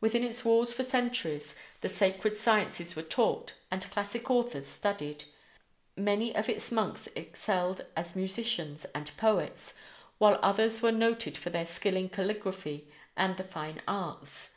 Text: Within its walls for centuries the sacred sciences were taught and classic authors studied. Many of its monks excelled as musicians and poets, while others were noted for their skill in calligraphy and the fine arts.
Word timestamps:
Within 0.00 0.22
its 0.22 0.44
walls 0.44 0.72
for 0.72 0.84
centuries 0.84 1.56
the 1.80 1.88
sacred 1.88 2.36
sciences 2.36 2.94
were 2.94 3.02
taught 3.02 3.54
and 3.68 3.82
classic 3.90 4.30
authors 4.30 4.64
studied. 4.64 5.24
Many 5.96 6.32
of 6.36 6.48
its 6.48 6.70
monks 6.70 7.08
excelled 7.16 7.84
as 7.96 8.14
musicians 8.14 8.84
and 8.94 9.10
poets, 9.16 9.74
while 10.18 10.38
others 10.40 10.82
were 10.82 10.92
noted 10.92 11.36
for 11.36 11.50
their 11.50 11.66
skill 11.66 11.96
in 11.96 12.08
calligraphy 12.10 12.86
and 13.16 13.36
the 13.36 13.42
fine 13.42 13.82
arts. 13.88 14.54